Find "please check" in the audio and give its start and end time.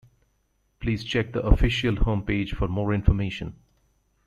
0.79-1.31